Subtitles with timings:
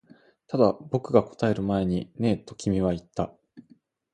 [0.47, 3.35] ただ、僕が答える前にねえと君は言った